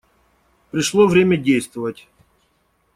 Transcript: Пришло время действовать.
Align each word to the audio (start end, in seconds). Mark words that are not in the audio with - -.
Пришло 0.71 1.05
время 1.05 1.37
действовать. 1.37 2.07